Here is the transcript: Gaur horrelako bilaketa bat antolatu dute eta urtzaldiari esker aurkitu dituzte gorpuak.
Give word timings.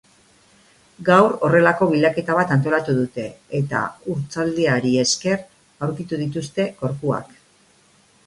Gaur 1.09 1.35
horrelako 1.47 1.87
bilaketa 1.89 2.37
bat 2.39 2.53
antolatu 2.55 2.95
dute 3.01 3.25
eta 3.61 3.81
urtzaldiari 4.13 4.95
esker 5.03 5.45
aurkitu 5.89 6.19
dituzte 6.23 6.65
gorpuak. 6.83 7.29